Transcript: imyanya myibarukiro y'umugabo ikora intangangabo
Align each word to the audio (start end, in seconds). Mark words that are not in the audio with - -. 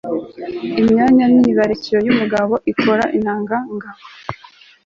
imyanya 0.81 1.23
myibarukiro 1.35 1.99
y'umugabo 2.05 2.53
ikora 2.71 3.03
intangangabo 3.17 4.01